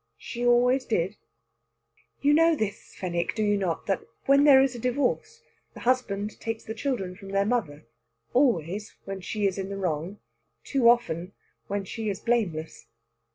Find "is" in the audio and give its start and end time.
4.59-4.73, 9.45-9.59, 12.09-12.19